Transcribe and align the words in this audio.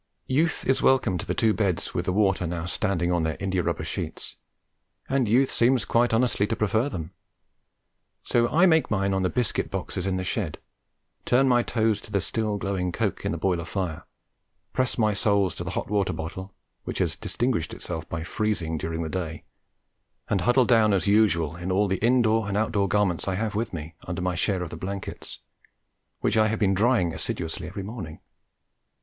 Youth 0.25 0.65
is 0.65 0.81
welcome 0.81 1.19
to 1.19 1.27
the 1.27 1.35
two 1.35 1.53
beds 1.53 1.93
with 1.93 2.05
the 2.05 2.11
water 2.11 2.47
now 2.47 2.65
standing 2.65 3.11
on 3.11 3.21
their 3.21 3.35
indiarubber 3.37 3.83
sheets, 3.83 4.35
and 5.07 5.29
youth 5.29 5.51
seems 5.51 5.85
quite 5.85 6.11
honestly 6.11 6.47
to 6.47 6.55
prefer 6.55 6.89
them; 6.89 7.11
so 8.23 8.47
I 8.49 8.65
make 8.65 8.89
mine 8.89 9.13
on 9.13 9.21
the 9.21 9.29
biscuit 9.29 9.69
boxes 9.69 10.07
in 10.07 10.17
the 10.17 10.23
shed, 10.23 10.57
turn 11.23 11.47
my 11.47 11.61
toes 11.61 12.01
to 12.01 12.11
the 12.11 12.19
still 12.19 12.57
glowing 12.57 12.91
coke 12.91 13.23
in 13.23 13.31
the 13.31 13.37
boiler 13.37 13.63
fire, 13.63 14.07
press 14.73 14.97
my 14.97 15.13
soles 15.13 15.53
to 15.53 15.63
the 15.63 15.69
hot 15.77 15.87
water 15.87 16.13
bottle 16.13 16.51
which 16.83 16.97
has 16.97 17.15
distinguished 17.15 17.71
itself 17.71 18.09
by 18.09 18.23
freezing 18.23 18.79
during 18.79 19.03
the 19.03 19.07
day, 19.07 19.43
and 20.29 20.41
huddle 20.41 20.65
down 20.65 20.93
as 20.93 21.05
usual 21.05 21.55
in 21.55 21.71
all 21.71 21.87
the 21.87 22.03
indoor 22.03 22.47
and 22.47 22.57
outdoor 22.57 22.87
garments 22.87 23.27
I 23.27 23.35
have 23.35 23.53
with 23.53 23.71
me, 23.71 23.93
under 24.07 24.23
my 24.23 24.33
share 24.33 24.63
of 24.63 24.71
the 24.71 24.77
blankets, 24.77 25.41
which 26.21 26.37
I 26.37 26.47
have 26.47 26.57
been 26.57 26.73
drying 26.73 27.13
assiduously 27.13 27.67
every 27.67 27.83
evening. 27.83 28.19